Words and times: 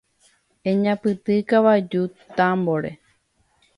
Eñapytĩ 0.69 1.35
kavaju 1.49 2.01
támbore. 2.35 2.91